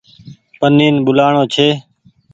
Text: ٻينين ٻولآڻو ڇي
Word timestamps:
ٻينين 0.59 0.95
ٻولآڻو 1.05 1.43
ڇي 1.53 1.67